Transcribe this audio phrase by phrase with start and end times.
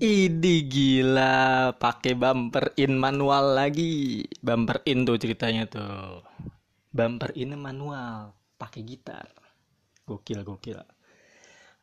[0.00, 4.24] Idi gila, pakai bumper in manual lagi.
[4.40, 6.24] Bumper in tuh ceritanya tuh.
[6.88, 9.28] Bumper in manual, pakai gitar.
[10.08, 10.80] Gokil, gokil.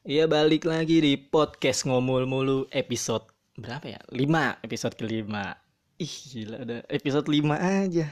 [0.01, 3.21] Iya balik lagi di podcast ngomul mulu episode
[3.53, 4.01] berapa ya?
[4.09, 5.53] 5, episode kelima.
[6.01, 8.09] Ih gila ada episode 5 aja.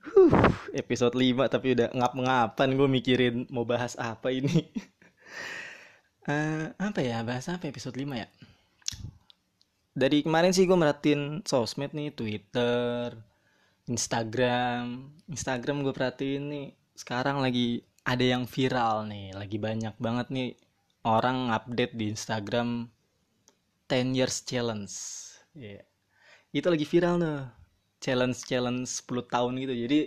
[0.00, 0.32] Huh,
[0.72, 4.64] episode 5 tapi udah ngap-ngapan gue mikirin mau bahas apa ini.
[6.28, 7.24] Eh, apa ya?
[7.24, 8.28] Bahas apa episode 5 ya?
[9.94, 13.30] Dari kemarin sih gue merhatiin sosmed nih Twitter
[13.90, 15.10] Instagram.
[15.26, 19.34] Instagram gue perhatiin nih sekarang lagi ada yang viral nih.
[19.34, 20.50] Lagi banyak banget nih
[21.02, 22.86] orang update di Instagram
[23.90, 24.94] 10 years challenge.
[25.58, 25.82] Yeah.
[26.54, 27.42] itu lagi viral tuh.
[28.00, 29.74] Challenge challenge 10 tahun gitu.
[29.74, 30.00] Jadi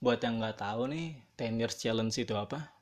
[0.00, 1.06] buat yang nggak tahu nih
[1.36, 2.72] 10 years challenge itu apa?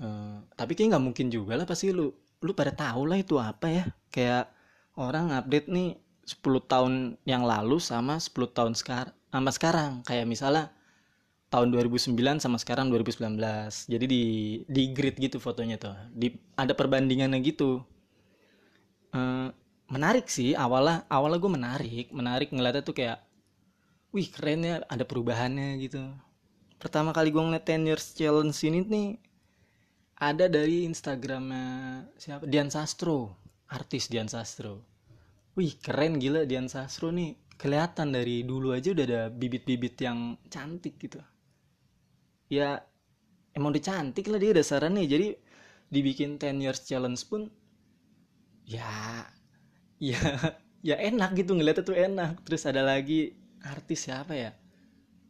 [0.00, 2.10] Uh, tapi kayak nggak mungkin juga lah pasti lu.
[2.42, 3.84] Lu pada tahu lah itu apa ya.
[4.10, 4.50] Kayak
[4.98, 6.92] orang update nih 10 tahun
[7.26, 9.92] yang lalu sama 10 tahun sekarang sama sekarang.
[10.06, 10.64] Kayak misalnya
[11.50, 13.34] tahun 2009 sama sekarang 2019
[13.90, 14.22] jadi di
[14.66, 15.94] di grid gitu fotonya tuh.
[16.14, 17.82] Di ada perbandingannya gitu.
[19.10, 19.50] Uh,
[19.90, 22.06] menarik sih awalnya awalnya gue menarik.
[22.14, 23.18] Menarik ngeliatnya tuh kayak
[24.14, 26.02] wih keren ya ada perubahannya gitu.
[26.78, 29.08] Pertama kali gue ngeliat 10 years challenge ini nih
[30.20, 31.66] ada dari Instagramnya
[32.20, 32.44] siapa?
[32.44, 33.40] Dian Sastro
[33.70, 34.82] artis Dian Sastro.
[35.54, 37.38] Wih keren gila Dian Sastro nih.
[37.60, 41.20] Kelihatan dari dulu aja udah ada bibit-bibit yang cantik gitu.
[42.48, 42.82] Ya
[43.52, 45.04] emang udah cantik lah dia dasarannya.
[45.06, 45.28] Jadi
[45.90, 47.50] dibikin 10 years challenge pun
[48.64, 49.26] ya
[49.98, 50.18] ya
[50.88, 52.40] ya enak gitu ngeliatnya tuh enak.
[52.48, 54.50] Terus ada lagi artis siapa ya?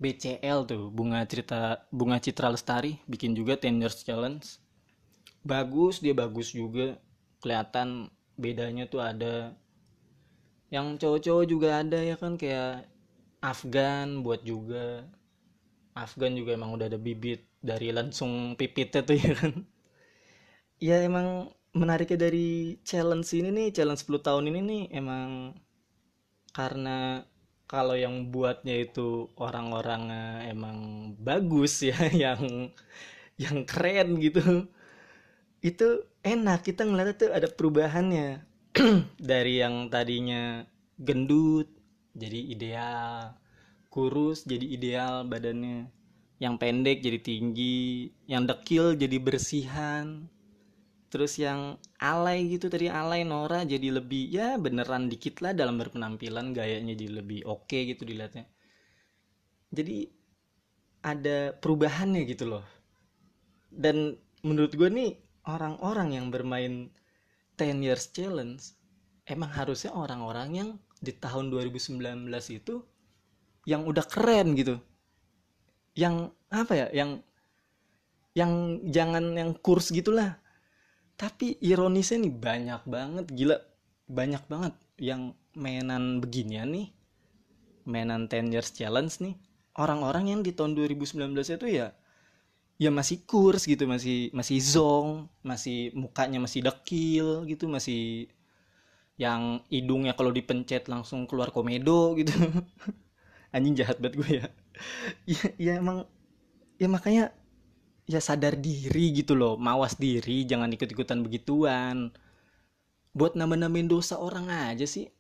[0.01, 4.57] BCL tuh bunga cerita bunga Citra Lestari bikin juga 10 years challenge.
[5.45, 6.97] Bagus dia bagus juga.
[7.41, 8.13] Kelihatan
[8.45, 9.35] bedanya tuh ada.
[10.75, 12.33] Yang cowok-cowok juga ada ya kan?
[12.43, 12.89] Kayak
[13.51, 14.87] Afgan buat juga.
[16.05, 17.41] Afgan juga emang udah ada bibit
[17.71, 19.55] dari langsung pipitnya tuh ya kan?
[20.81, 25.55] Ya emang menariknya dari challenge ini nih challenge 10 tahun ini nih emang
[26.51, 27.23] karena
[27.71, 30.03] kalau yang buatnya itu orang-orang
[30.51, 30.79] emang
[31.23, 32.71] bagus ya yang
[33.39, 34.69] yang keren gitu.
[35.61, 38.45] Itu enak kita ngeliatnya tuh ada perubahannya.
[39.31, 40.65] Dari yang tadinya
[41.01, 41.69] gendut
[42.13, 43.35] jadi ideal.
[43.91, 45.91] Kurus jadi ideal badannya.
[46.41, 48.13] Yang pendek jadi tinggi.
[48.29, 50.29] Yang dekil jadi bersihan.
[51.11, 56.55] Terus yang alay gitu tadi alay Nora jadi lebih ya beneran dikit lah dalam berpenampilan
[56.55, 58.47] gayanya jadi lebih oke okay gitu dilihatnya.
[59.75, 60.07] Jadi
[61.03, 62.63] ada perubahannya gitu loh.
[63.75, 64.15] Dan
[64.47, 66.93] menurut gue nih orang-orang yang bermain
[67.57, 68.77] 10 years challenge
[69.29, 70.69] emang harusnya orang-orang yang
[71.01, 72.01] di tahun 2019
[72.53, 72.85] itu
[73.69, 74.81] yang udah keren gitu.
[75.97, 77.11] Yang apa ya yang
[78.33, 80.41] yang jangan yang kurs gitulah.
[81.21, 83.57] Tapi ironisnya nih banyak banget gila
[84.09, 86.89] banyak banget yang mainan beginian nih
[87.85, 89.35] mainan 10 years challenge nih
[89.79, 91.95] orang-orang yang di tahun 2019 itu ya
[92.81, 98.33] ya masih kurs gitu masih masih zong masih mukanya masih dekil gitu masih
[99.21, 102.33] yang hidungnya kalau dipencet langsung keluar komedo gitu.
[103.55, 104.47] Anjing jahat banget gue ya.
[105.29, 106.09] Ya, ya emang
[106.81, 107.37] ya makanya
[108.09, 112.17] ya sadar diri gitu loh mawas diri jangan ikut-ikutan begituan.
[113.13, 115.13] Buat nambah-nambahin dosa orang aja sih.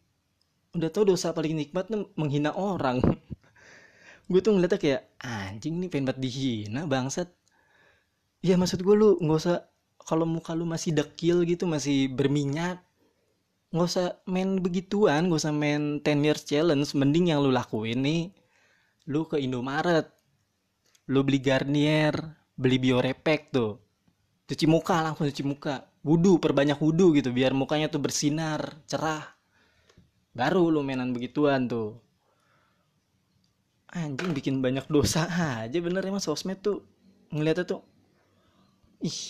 [0.72, 3.04] Udah tau dosa paling nikmat menghina orang.
[4.30, 7.28] Gue tuh ngeliatnya kayak anjing nih pengen banget dihina bangsat
[8.40, 9.58] ya maksud gue lu nggak usah
[10.00, 12.80] kalau muka lu masih dekil gitu masih berminyak
[13.70, 18.22] nggak usah main begituan nggak usah main 10 years challenge mending yang lu lakuin nih
[19.06, 20.08] lu ke Indomaret
[21.10, 23.80] lu beli Garnier beli Biorepek tuh.
[24.44, 25.88] Cuci muka langsung cuci muka.
[26.04, 29.24] Wudhu perbanyak wudhu gitu biar mukanya tuh bersinar cerah.
[30.36, 31.96] Baru lu mainan begituan tuh.
[33.90, 35.26] Anjing bikin banyak dosa
[35.64, 36.84] aja bener emang sosmed tuh
[37.34, 37.80] ngeliatnya tuh
[39.00, 39.20] ih.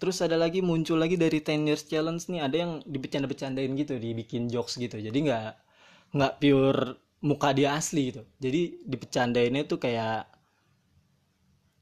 [0.00, 2.40] Terus ada lagi muncul lagi dari 10 years challenge nih.
[2.46, 4.96] Ada yang dibecanda-becandain gitu dibikin jokes gitu.
[5.00, 5.48] Jadi nggak
[6.16, 6.80] nggak pure
[7.28, 8.22] muka dia asli gitu.
[8.44, 10.28] Jadi dibecandainnya tuh kayak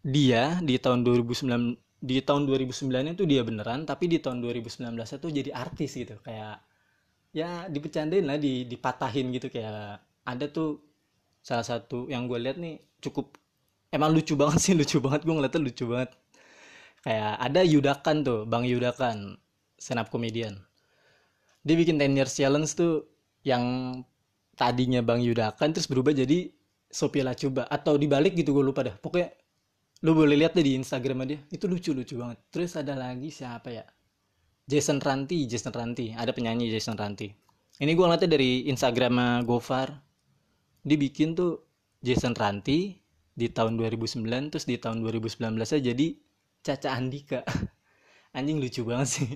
[0.03, 5.29] dia di tahun 2009 di tahun 2009 itu dia beneran tapi di tahun 2019 itu
[5.31, 6.15] jadi artis gitu.
[6.26, 6.62] Kayak
[7.35, 9.49] ya dibecandain lah di dipatahin gitu.
[9.53, 10.82] Kayak ada tuh
[11.43, 13.35] salah satu yang gue lihat nih cukup
[13.94, 15.23] emang lucu banget sih lucu banget.
[15.26, 16.11] Gue ngeliatnya lucu banget
[17.03, 19.39] kayak ada Yudakan tuh Bang Yudakan
[19.79, 20.59] stand up comedian
[21.63, 23.07] dia bikin 10 years challenge tuh
[23.47, 23.63] yang
[24.59, 26.51] tadinya Bang Yudakan terus berubah jadi
[26.93, 27.65] Sophia Lacuba.
[27.73, 28.95] Atau dibalik gitu gue lupa dah.
[29.01, 29.33] Pokoknya
[30.05, 31.41] lu boleh lihat deh di Instagram dia.
[31.49, 32.39] Itu lucu lucu banget.
[32.53, 33.85] Terus ada lagi siapa ya?
[34.69, 36.13] Jason Ranti Jason Ranti.
[36.13, 37.33] Ada penyanyi Jason Ranti.
[37.81, 39.89] Ini gue ngeliatnya dari Instagram Gofar.
[40.85, 41.65] Dia bikin tuh
[42.05, 43.01] Jason Ranti
[43.33, 46.07] di tahun 2009 terus di tahun 2019 aja jadi
[46.62, 47.43] Caca Andika
[48.37, 49.31] anjing lucu banget sih.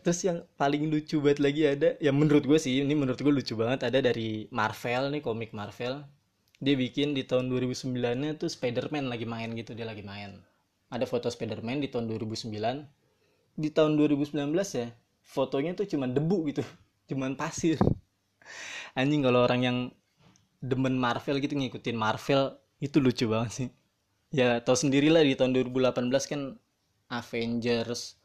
[0.00, 3.52] Terus yang paling lucu banget lagi ada yang menurut gue sih ini menurut gue lucu
[3.52, 6.06] banget ada dari Marvel nih komik Marvel.
[6.62, 10.40] Dia bikin di tahun 2009 nya tuh Spider-Man lagi main gitu dia lagi main.
[10.88, 12.48] Ada foto Spider-Man di tahun 2009
[13.52, 14.88] di tahun 2019 ya
[15.20, 16.62] fotonya tuh cuman debu gitu
[17.12, 17.76] cuman pasir.
[18.96, 19.78] Anjing kalau orang yang
[20.62, 23.68] demen Marvel gitu ngikutin Marvel itu lucu banget sih
[24.32, 26.56] ya tau sendiri lah di tahun 2018 kan
[27.12, 28.16] Avengers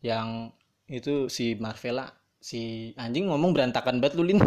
[0.00, 0.48] yang
[0.88, 2.08] itu si Marvela
[2.40, 4.40] si anjing ngomong berantakan banget lulin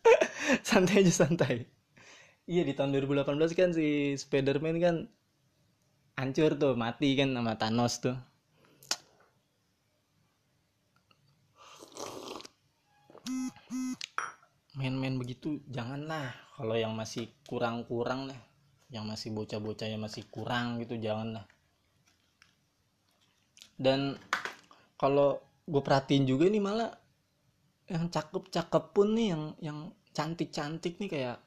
[0.68, 1.68] santai aja santai.
[2.48, 4.96] Iya di tahun 2018 kan si Spiderman kan
[6.16, 8.16] hancur tuh mati kan sama Thanos tuh.
[14.72, 16.32] Main-main begitu janganlah.
[16.56, 18.51] Kalau yang masih kurang-kurang lah
[18.92, 21.48] yang masih bocah-bocah yang masih kurang gitu janganlah
[23.80, 24.20] dan
[25.00, 26.92] kalau gue perhatiin juga nih malah
[27.88, 29.78] yang cakep-cakep pun nih yang yang
[30.12, 31.38] cantik-cantik nih kayak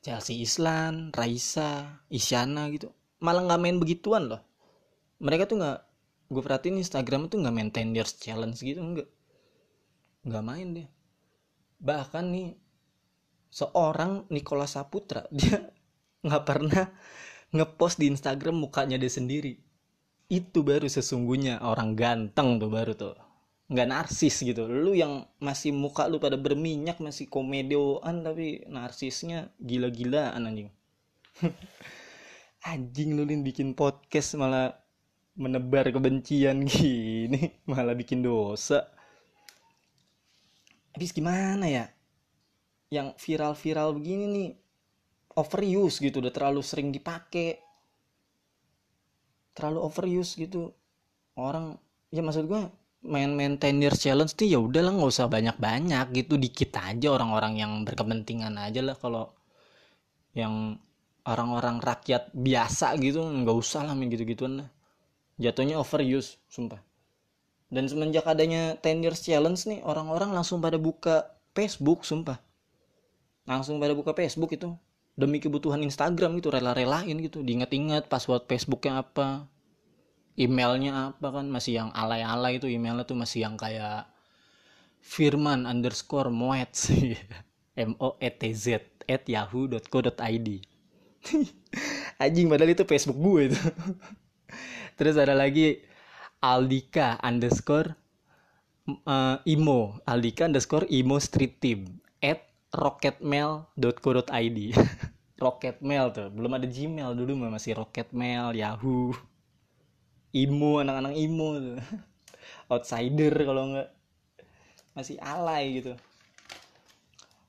[0.00, 4.40] Chelsea Islan, Raisa, Isyana gitu malah nggak main begituan loh.
[5.20, 5.78] Mereka tuh nggak
[6.30, 9.10] gue perhatiin Instagram tuh nggak main 10 years challenge gitu enggak
[10.22, 10.88] nggak main deh
[11.82, 12.54] bahkan nih
[13.50, 15.58] seorang Nikola Saputra dia
[16.20, 16.84] nggak pernah
[17.50, 19.58] ngepost di Instagram mukanya dia sendiri.
[20.30, 23.18] Itu baru sesungguhnya orang ganteng tuh baru tuh.
[23.70, 24.66] Nggak narsis gitu.
[24.70, 30.70] Lu yang masih muka lu pada berminyak masih komedoan tapi narsisnya gila-gilaan anjing.
[32.70, 34.76] Anjing lu lin bikin podcast malah
[35.32, 38.86] menebar kebencian gini malah bikin dosa.
[40.94, 41.86] Habis gimana ya?
[42.90, 44.50] Yang viral-viral begini nih
[45.38, 47.60] overuse gitu udah terlalu sering dipakai
[49.54, 50.72] terlalu overuse gitu.
[51.38, 51.78] Orang
[52.10, 52.62] ya maksud gue
[53.00, 56.34] main-main 10 years challenge tuh ya udahlah nggak usah banyak-banyak gitu.
[56.40, 58.96] Dikit aja orang-orang yang berkepentingan aja lah.
[58.98, 59.32] Kalau
[60.34, 60.78] yang
[61.26, 64.68] orang-orang rakyat biasa gitu nggak usah lah main gitu-gituan lah.
[65.40, 66.80] Jatuhnya overuse sumpah.
[67.70, 72.36] Dan semenjak adanya 10 years challenge nih orang-orang langsung pada buka Facebook sumpah.
[73.46, 74.74] Langsung pada buka Facebook itu
[75.20, 77.44] demi kebutuhan Instagram gitu rela-relain gitu.
[77.44, 79.44] Diingat-ingat password Facebooknya apa
[80.40, 81.46] emailnya apa kan.
[81.52, 84.08] Masih yang alay-alay itu emailnya tuh masih yang kayak
[85.00, 86.72] Firman underscore Moet
[87.88, 90.48] M O E T Z at yahoo.co.id
[92.22, 93.60] anjing padahal itu Facebook gue itu.
[94.98, 95.80] Terus ada lagi
[96.40, 97.96] Aldika underscore
[99.08, 100.00] uh, imo.
[100.04, 104.58] Aldika underscore imo street team at rocketmail.co.id
[105.42, 106.28] rocketmail tuh.
[106.30, 109.16] Belum ada gmail dulu masih rocketmail yahoo.
[110.30, 111.78] Imo anak-anak imo tuh.
[112.70, 113.88] Outsider kalau enggak
[114.94, 115.96] masih alay gitu.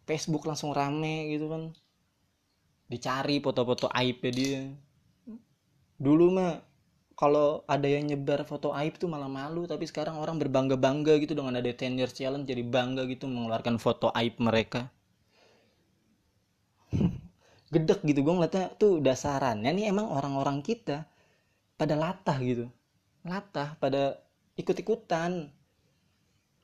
[0.09, 1.63] Facebook langsung rame gitu kan.
[2.89, 4.65] Dicari foto-foto aib dia.
[6.01, 6.57] Dulu mah
[7.13, 9.69] kalau ada yang nyebar foto aib tuh malah malu.
[9.69, 14.09] Tapi sekarang orang berbangga-bangga gitu dengan ada 10 years challenge jadi bangga gitu mengeluarkan foto
[14.17, 14.89] aib mereka
[17.71, 21.07] gedek gitu gue ngeliatnya tuh dasarannya nih emang orang-orang kita
[21.79, 22.67] pada latah gitu.
[23.23, 24.19] Latah pada
[24.59, 25.47] ikut-ikutan.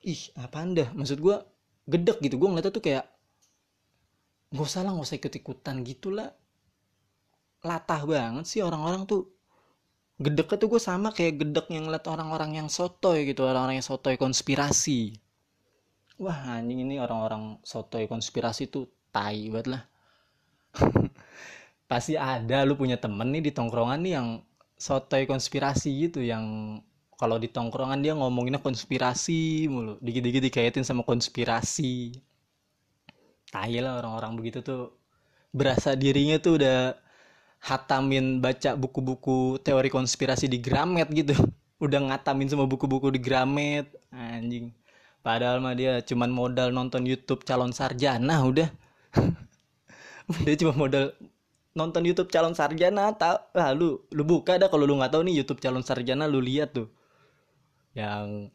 [0.04, 1.36] Ih apa anda maksud gue
[1.88, 3.04] gedek gitu gue ngeliatnya tuh kayak
[4.52, 6.30] gak usah lah gak usah ikut-ikutan gitulah.
[7.64, 9.32] Latah banget sih orang-orang tuh.
[10.18, 14.20] Gedeknya tuh gue sama kayak gedek yang ngeliat orang-orang yang sotoy gitu orang-orang yang sotoy
[14.20, 15.16] konspirasi.
[16.20, 19.82] Wah anjing ini orang-orang sotoy konspirasi tuh tai banget lah
[21.90, 24.28] pasti ada lu punya temen nih di tongkrongan nih yang
[24.78, 26.78] sotoy konspirasi gitu yang
[27.18, 32.14] kalau di tongkrongan dia ngomonginnya konspirasi mulu dikit-dikit dikaitin sama konspirasi.
[33.50, 34.94] Tai lah orang-orang begitu tuh
[35.50, 36.94] berasa dirinya tuh udah
[37.58, 41.34] hatamin baca buku-buku teori konspirasi di Gramet gitu
[41.84, 44.70] udah ngatamin semua buku-buku di Gramet anjing.
[45.18, 48.70] Padahal mah dia cuman modal nonton YouTube calon sarjana udah
[50.44, 51.16] dia cuma modal
[51.72, 55.60] nonton YouTube calon sarjana tahu ah, lu buka dah kalau lu nggak tahu nih YouTube
[55.62, 56.88] calon sarjana lu lihat tuh
[57.96, 58.52] yang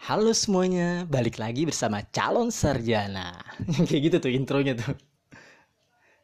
[0.00, 3.36] Halo semuanya, balik lagi bersama calon sarjana.
[3.86, 4.96] Kayak gitu tuh intronya tuh.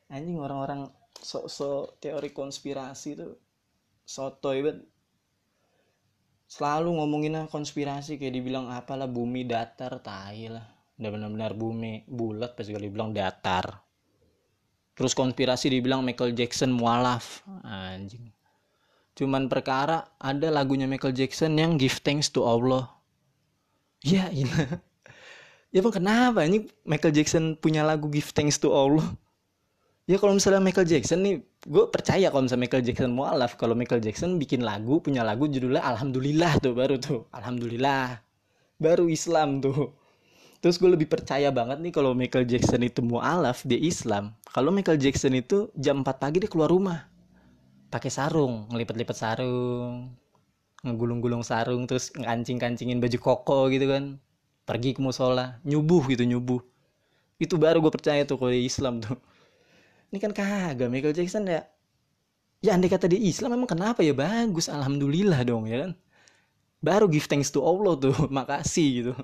[0.09, 0.88] Anjing orang-orang
[1.21, 3.37] sok-sok teori konspirasi tuh
[4.09, 4.81] sotoy banget.
[6.49, 10.65] Selalu ngomongin konspirasi kayak dibilang apalah bumi datar, tai lah.
[10.97, 13.86] Udah benar-benar bumi bulat pas kali bilang datar.
[14.97, 17.45] Terus konspirasi dibilang Michael Jackson mualaf.
[17.62, 18.33] Anjing.
[19.17, 22.88] Cuman perkara ada lagunya Michael Jackson yang give thanks to Allah.
[24.00, 24.49] Ya iya.
[25.75, 26.41] Ya bang kenapa?
[26.47, 29.05] Ini Michael Jackson punya lagu Give Thanks to Allah.
[30.09, 33.61] Ya kalau misalnya Michael Jackson nih gue percaya kalau misalnya Michael Jackson mualaf.
[33.61, 37.29] Kalau Michael Jackson bikin lagu punya lagu judulnya Alhamdulillah tuh baru tuh.
[37.29, 38.23] Alhamdulillah.
[38.81, 39.93] Baru Islam tuh
[40.67, 44.35] terus gue lebih percaya banget nih kalau Michael Jackson itu mualaf dia Islam.
[44.51, 47.07] Kalau Michael Jackson itu jam 4 pagi dia keluar rumah.
[47.87, 50.11] Pakai sarung ngelipet-lipet sarung
[50.83, 54.19] ngegulung-gulung sarung terus ngancing-kancingin baju koko gitu kan.
[54.67, 56.59] Pergi ke musola nyubuh gitu nyubuh.
[57.39, 59.15] Itu baru gue percaya tuh kalau Islam tuh.
[60.11, 61.63] Ini kan kagak Michael Jackson ya.
[62.59, 64.03] Ya andai kata di Islam memang kenapa?
[64.03, 64.67] Ya bagus.
[64.67, 65.93] Alhamdulillah dong ya kan.
[66.83, 68.19] Baru give thanks to Allah tuh.
[68.35, 69.15] Makasih gitu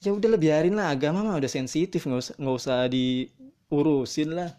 [0.00, 0.92] ya udah lah biarin lah.
[0.92, 4.50] Agama mah udah sensitif nggak usah nggak usah diurusin lah.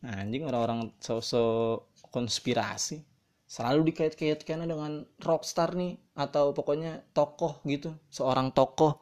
[0.00, 3.02] Anjing orang-orang sosok konspirasi
[3.48, 9.00] selalu dikait-kaitkan dengan rockstar nih atau pokoknya tokoh gitu seorang tokoh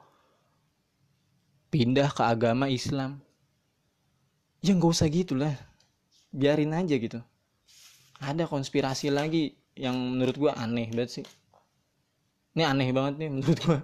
[1.70, 3.18] pindah ke agama Islam.
[4.62, 5.54] Ya nggak usah gitulah
[6.32, 7.20] biarin aja gitu.
[8.16, 11.26] Ada konspirasi lagi yang menurut gua aneh banget sih.
[12.56, 13.78] Ini aneh banget nih menurut gua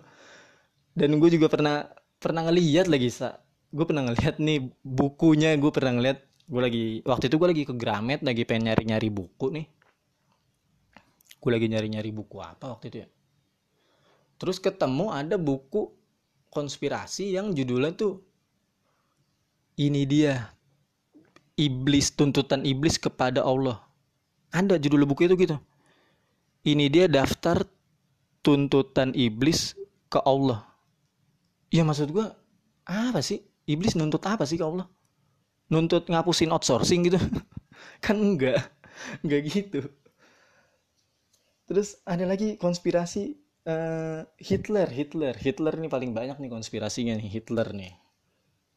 [0.93, 1.89] dan gue juga pernah
[2.21, 3.41] pernah ngeliat lagi sa.
[3.73, 7.75] Gue pernah ngeliat nih bukunya gue pernah ngeliat gue lagi waktu itu gue lagi ke
[7.75, 9.67] Gramet lagi pengen nyari nyari buku nih.
[11.43, 13.09] Gue lagi nyari-nyari buku apa waktu itu ya.
[14.39, 15.91] Terus ketemu ada buku
[16.53, 18.23] konspirasi yang judulnya tuh
[19.81, 20.53] ini dia
[21.57, 23.81] iblis tuntutan iblis kepada Allah.
[24.53, 25.57] Ada judul buku itu gitu.
[26.63, 27.65] Ini dia daftar
[28.45, 29.75] tuntutan iblis
[30.13, 30.72] ke Allah
[31.73, 32.26] ya maksud gue
[32.87, 33.41] apa sih?
[33.64, 34.87] Iblis nuntut apa sih ke Allah?
[35.73, 37.17] Nuntut ngapusin outsourcing gitu?
[38.05, 38.61] Kan enggak.
[39.25, 39.81] Enggak gitu.
[41.64, 45.33] Terus ada lagi konspirasi uh, Hitler Hitler.
[45.33, 47.97] Hitler nih paling banyak nih konspirasinya nih Hitler nih.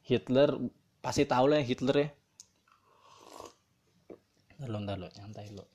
[0.05, 0.55] Hitler
[1.03, 2.09] pasti tahu lah ya Hitler ya.
[4.55, 5.74] Ntar lo lo nyantai lo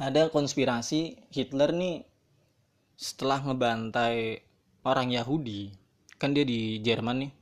[0.00, 2.08] ada konspirasi Hitler nih
[2.96, 4.40] setelah ngebantai
[4.80, 5.76] orang Yahudi.
[6.16, 7.32] Kan dia di Jerman nih.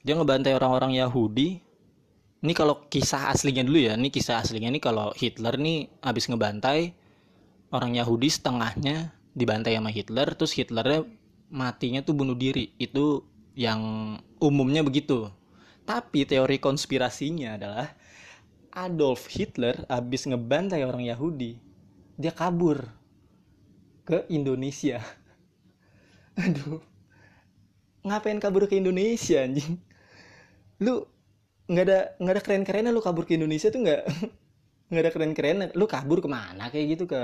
[0.00, 1.60] Dia ngebantai orang-orang Yahudi.
[2.40, 4.00] Ini kalau kisah aslinya dulu ya.
[4.00, 6.96] Ini kisah aslinya ini kalau Hitler nih habis ngebantai
[7.68, 11.04] orang Yahudi setengahnya dibantai sama Hitler terus Hitlernya
[11.52, 12.72] matinya tuh bunuh diri.
[12.80, 15.28] Itu yang umumnya begitu.
[15.84, 17.92] Tapi teori konspirasinya adalah
[18.86, 21.58] Adolf Hitler habis ngebantai orang Yahudi
[22.14, 22.86] dia kabur
[24.06, 25.02] ke Indonesia.
[26.42, 26.82] Aduh
[28.06, 29.76] ngapain kabur ke Indonesia anjing?
[30.80, 31.04] Lu
[31.68, 34.02] nggak ada nggak ada keren kerennya lu kabur ke Indonesia tuh nggak?
[34.88, 37.04] Nggak ada keren kerennya lu kabur ke mana kayak gitu?
[37.04, 37.20] Ke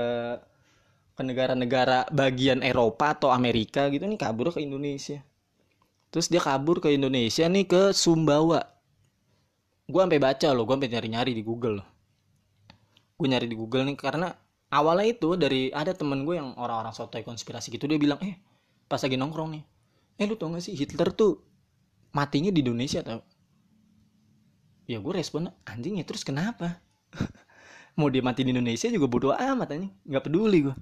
[1.17, 5.23] ke negara-negara bagian Eropa atau Amerika gitu nih kabur ke Indonesia.
[6.13, 8.74] Terus dia kabur ke Indonesia nih ke Sumbawa
[9.85, 11.79] gue sampai baca loh gue sampai nyari-nyari di Google.
[13.15, 14.33] Gue nyari di Google nih karena
[14.73, 18.35] awalnya itu dari ada temen gue yang orang-orang sotoy konspirasi gitu dia bilang eh
[18.85, 19.63] pas lagi nongkrong nih
[20.21, 21.39] eh lu tau gak sih Hitler tuh
[22.11, 23.21] matinya di Indonesia tau?
[24.85, 26.81] Ya gue respon anjing ya terus kenapa?
[27.97, 29.93] Mau dia mati di Indonesia juga bodo amat anjing.
[30.03, 30.75] Nggak peduli gue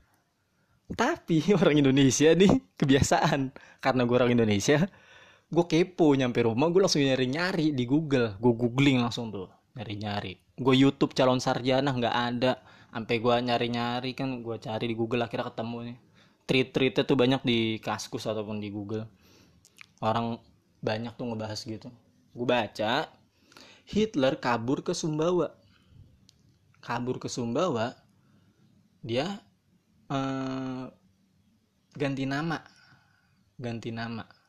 [0.91, 3.55] tapi orang Indonesia nih kebiasaan.
[3.79, 4.87] Karena gue orang Indonesia
[5.49, 8.37] gue kepo nyampe rumah gue langsung nyari nyari di Google.
[8.37, 12.61] Gue googling langsung tuh nyari nyari gue YouTube calon sarjana nggak ada.
[12.93, 15.97] Sampai gue nyari nyari kan gue cari di Google akhirnya ketemu nih.
[16.43, 19.09] Tweet tweetnya tuh banyak di Kaskus ataupun di Google.
[20.03, 20.37] Orang
[20.83, 21.89] banyak tuh ngebahas gitu.
[22.35, 23.09] Gue baca
[23.89, 25.57] Hitler kabur ke Sumbawa.
[26.83, 27.97] Kabur ke Sumbawa
[29.01, 29.41] dia
[30.13, 30.85] eh,
[31.97, 32.61] ganti nama.
[33.57, 34.42] Ganti nama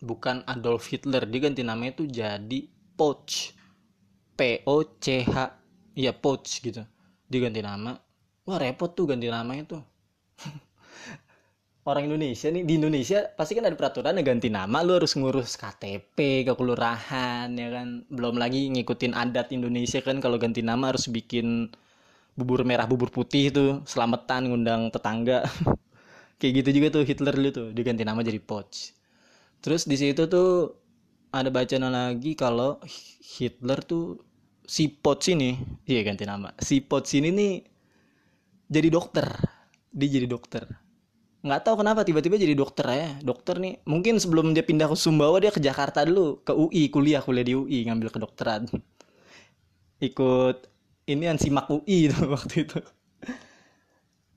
[0.00, 2.60] bukan Adolf Hitler dia ganti namanya itu jadi
[2.96, 3.52] Poch.
[4.36, 5.36] P O C H.
[5.96, 6.84] Ya Poch gitu.
[7.28, 7.96] Dia ganti nama.
[8.44, 9.82] Wah repot tuh ganti namanya tuh.
[11.88, 16.44] Orang Indonesia nih di Indonesia pasti kan ada peraturan ganti nama lu harus ngurus KTP
[16.44, 18.04] ke kelurahan ya kan?
[18.12, 21.70] Belum lagi ngikutin adat Indonesia kan kalau ganti nama harus bikin
[22.36, 25.46] bubur merah bubur putih itu selamatan ngundang tetangga.
[26.42, 28.92] Kayak gitu juga tuh Hitler dulu tuh diganti nama jadi Poch
[29.66, 30.78] terus di situ tuh
[31.34, 32.78] ada bacaan lagi kalau
[33.18, 34.22] Hitler tuh
[34.62, 35.58] si Poch ini
[35.90, 36.54] iya ganti nama.
[36.62, 37.54] Si Poch ini nih
[38.70, 39.26] jadi dokter.
[39.90, 40.70] Dia jadi dokter.
[41.42, 43.10] Nggak tahu kenapa tiba-tiba jadi dokter ya.
[43.26, 46.46] Dokter nih mungkin sebelum dia pindah ke Sumbawa dia ke Jakarta dulu.
[46.46, 48.70] Ke UI kuliah kuliah di UI ngambil kedokteran.
[49.98, 50.62] Ikut
[51.10, 52.78] ini yang simak UI itu waktu itu.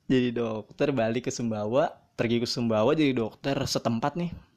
[0.09, 4.48] Jadi dokter balik ke Sumbawa pergi ke Sumbawa jadi dokter setempat nih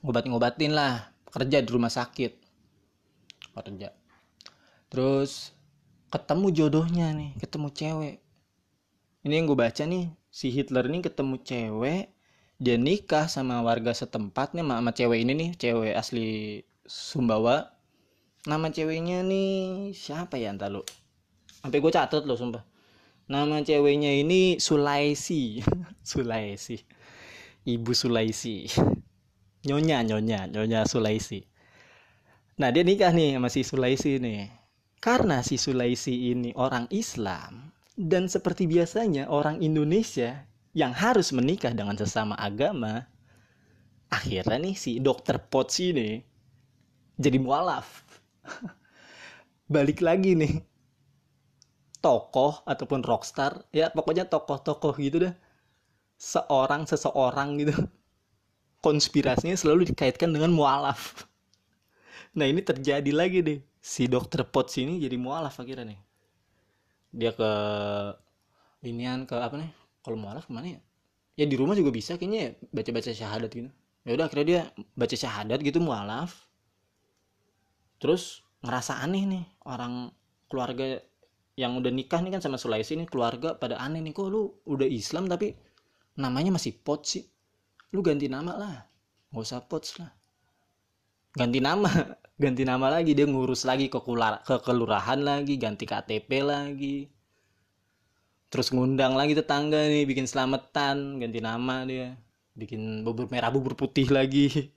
[0.00, 2.32] ngobat-ngobatin lah kerja di rumah sakit.
[3.54, 3.92] Kerja.
[4.90, 5.52] Terus
[6.10, 8.16] ketemu jodohnya nih ketemu cewek.
[9.22, 12.10] Ini yang gue baca nih si Hitler ini ketemu cewek
[12.60, 16.28] dia nikah sama warga setempatnya sama, sama cewek ini nih cewek asli
[16.84, 17.72] Sumbawa.
[18.48, 20.82] Nama ceweknya nih siapa ya entar lu?
[21.60, 22.64] Sampai gue catat loh sumpah.
[23.30, 25.60] Nama ceweknya ini Sulaisi
[26.10, 26.80] Sulaisi
[27.68, 28.66] ibu Sulaisi
[29.66, 31.44] nyonya nyonya nyonya Sulaisi
[32.60, 34.48] nah dia nikah nih sama si Sulaisi nih
[35.00, 41.98] karena si Sulaisi ini orang Islam dan seperti biasanya orang Indonesia yang harus menikah dengan
[41.98, 43.04] sesama agama,
[44.08, 46.22] akhirnya nih si dokter Potts ini
[47.20, 48.06] jadi mualaf.
[49.74, 50.54] Balik lagi nih.
[52.00, 55.34] Tokoh ataupun rockstar, ya pokoknya tokoh-tokoh gitu dah.
[56.16, 57.76] Seorang seseorang gitu.
[58.80, 61.28] Konspirasinya selalu dikaitkan dengan mualaf.
[62.32, 63.60] Nah ini terjadi lagi deh.
[63.80, 66.00] Si dokter Potts ini jadi mualaf akhirnya nih.
[67.12, 67.50] Dia ke
[68.88, 69.70] inian ke apa nih?
[70.00, 70.80] Kalau mualaf ke mana ya?
[71.36, 73.70] Ya di rumah juga bisa kayaknya ya baca baca syahadat gitu.
[74.04, 74.60] Ya udah akhirnya dia
[74.96, 76.48] baca syahadat gitu mualaf.
[78.00, 80.08] Terus ngerasa aneh nih orang
[80.48, 81.00] keluarga
[81.56, 84.16] yang udah nikah nih kan sama Sulaisi nih keluarga pada aneh nih.
[84.16, 85.52] Kok lu udah Islam tapi
[86.16, 87.24] namanya masih pot sih
[87.90, 88.76] lu ganti nama lah.
[89.30, 90.10] Nggak usah pot lah.
[91.34, 91.88] Ganti nama.
[92.40, 93.12] Ganti nama lagi.
[93.12, 97.04] Dia ngurus lagi ke kular ke kelurahan lagi ganti KTP lagi.
[98.50, 102.16] Terus ngundang lagi tetangga nih bikin selamatan ganti nama dia.
[102.56, 104.48] Bikin bubur merah bubur putih lagi.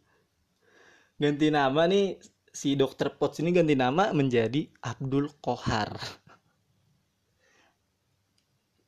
[1.23, 2.19] Ganti nama nih
[2.52, 5.95] si dokter Potts ini ganti nama menjadi Abdul Kohar.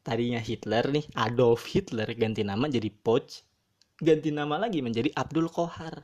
[0.06, 3.55] Tadinya Hitler nih Adolf Hitler ganti nama jadi Potts
[4.00, 6.04] ganti nama lagi menjadi Abdul Kohar.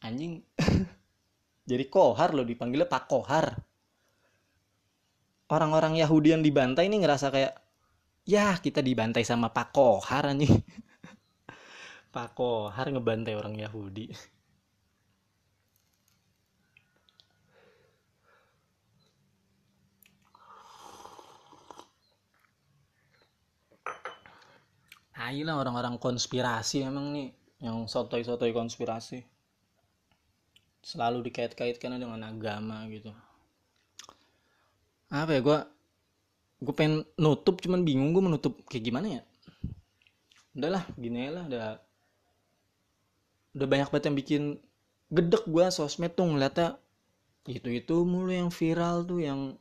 [0.00, 0.40] Anjing.
[1.70, 3.54] Jadi kohar loh dipanggilnya pak kohar.
[5.50, 7.54] Orang-orang Yahudi yang dibantai ini ngerasa kayak
[8.26, 10.50] ya kita dibantai sama pak kohar nih
[12.14, 14.14] pak kohar ngebantai orang Yahudi
[25.20, 27.28] Ayolah orang-orang konspirasi emang nih
[27.60, 29.20] yang sotoy-sotoy konspirasi.
[30.80, 33.12] Selalu dikait-kaitkan dengan agama gitu.
[35.12, 35.58] Apa ya gue
[36.64, 39.22] gue pengen nutup cuman bingung gue menutup kayak gimana ya?
[40.56, 41.66] Udahlah gini lah udah
[43.60, 44.42] udah banyak banget yang bikin
[45.12, 46.80] gedek gue sosmed tuh ngeliatnya.
[47.44, 49.60] Itu itu mulu yang viral tuh yang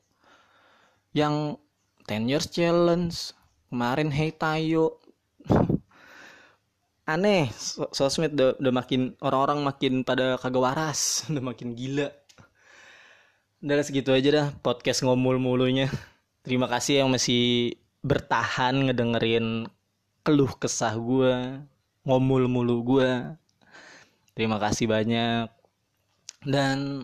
[1.11, 1.59] yang
[2.07, 3.33] 10 years challenge
[3.69, 4.98] kemarin hey tayo
[7.13, 7.49] aneh
[7.95, 12.09] sosmed udah, udah makin orang-orang makin pada kagak waras udah makin gila.
[13.59, 15.91] Udah segitu aja dah podcast ngomul mulunya.
[16.47, 19.67] Terima kasih yang masih bertahan ngedengerin
[20.23, 21.59] keluh kesah gue
[22.07, 23.35] ngomul mulu gue
[24.31, 25.51] terima kasih banyak.
[26.47, 27.03] Dan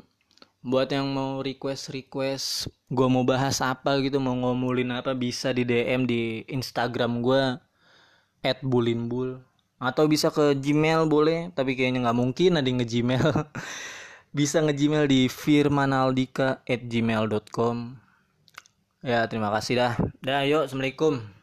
[0.64, 5.62] buat yang mau request request gue mau bahas apa gitu mau ngomulin apa bisa di
[5.62, 7.44] DM di Instagram gue
[8.46, 9.42] at bulinbul.
[9.82, 13.28] Atau bisa ke Gmail boleh tapi kayaknya nggak mungkin ada yang nge-Gmail.
[14.36, 17.96] Bisa nge-Gmail di firmanaldika at gmail.com
[19.06, 19.94] ya terima kasih dah.
[20.20, 20.68] Dah yuk.
[20.68, 21.35] Assalamualaikum